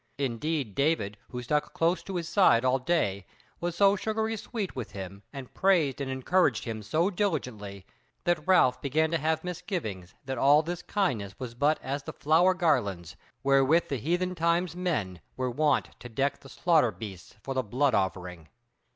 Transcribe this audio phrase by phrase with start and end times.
[0.17, 3.27] Indeed David, who stuck close to his side all day,
[3.59, 7.85] was so sugary sweet with him, and praised and encouraged him so diligently,
[8.23, 12.55] that Ralph began to have misgivings that all this kindness was but as the flower
[12.55, 17.61] garlands wherewith the heathen times men were wont to deck the slaughter beasts for the
[17.61, 18.49] blood offering.